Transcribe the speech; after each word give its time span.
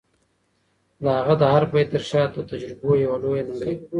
د 1.03 1.05
هغه 1.17 1.33
د 1.41 1.43
هر 1.53 1.63
بیت 1.71 1.87
تر 1.93 2.01
شا 2.09 2.21
د 2.33 2.37
تجربو 2.51 2.89
یوه 3.03 3.17
لویه 3.23 3.43
نړۍ 3.49 3.73
ده. 3.79 3.85